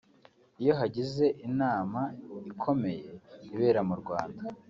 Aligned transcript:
iyo 0.61 0.73
hagize 0.79 1.25
inama 1.47 2.01
ikomeye 2.51 3.09
ibera 3.53 3.81
mu 3.89 3.95
Rwanda 4.01 4.41